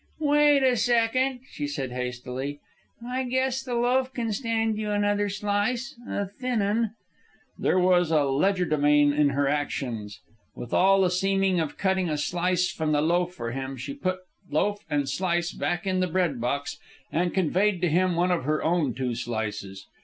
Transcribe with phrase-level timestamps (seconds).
[0.19, 2.59] "Wait a second," she said hastily.
[3.05, 6.95] "I guess the loaf kin stand you another slice a thin un."
[7.59, 10.19] There was legerdemain in her actions.
[10.55, 14.21] With all the seeming of cutting a slice from the loaf for him, she put
[14.49, 16.79] loaf and slice back in the bread box
[17.11, 19.85] and conveyed to him one of her own two slices.